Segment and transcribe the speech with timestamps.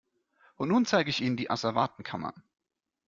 [0.55, 2.33] Und nun zeige ich Ihnen die Asservatenkammer.